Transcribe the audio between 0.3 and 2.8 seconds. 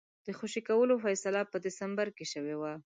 خوشي کولو فیصله په ډسمبر کې شوې وه.